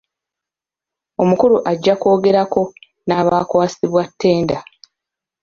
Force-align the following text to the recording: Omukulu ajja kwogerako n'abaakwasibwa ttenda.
Omukulu 1.21 1.55
ajja 1.71 1.93
kwogerako 2.01 2.61
n'abaakwasibwa 3.07 4.01
ttenda. 4.09 4.59